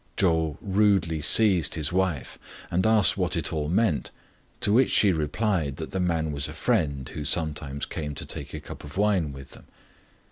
Chou 0.17 0.57
rudely 0.61 1.21
seized 1.21 1.75
his 1.75 1.93
wife, 1.93 2.39
and 2.71 2.87
asked 2.87 3.19
what 3.19 3.37
it 3.37 3.53
all 3.53 3.69
meant; 3.69 4.09
to 4.59 4.73
which 4.73 4.89
she 4.89 5.11
replied 5.11 5.75
that 5.77 5.91
the 5.91 5.99
man 5.99 6.31
was 6.31 6.47
a 6.47 6.53
friend 6.53 7.07
who 7.09 7.23
sometimes 7.23 7.85
came 7.85 8.15
to 8.15 8.25
take 8.25 8.51
a 8.55 8.59
cup 8.59 8.83
of 8.83 8.97
wine 8.97 9.31
with 9.31 9.51
them. 9.51 9.67